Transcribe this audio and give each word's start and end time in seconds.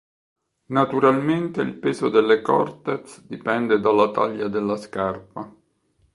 Naturalmente 0.69 1.61
il 1.61 1.75
peso 1.77 2.09
delle 2.09 2.41
Cortez 2.41 3.21
dipende 3.23 3.79
dalla 3.79 4.09
taglia 4.09 4.47
della 4.47 4.75
scarpa. 4.75 5.55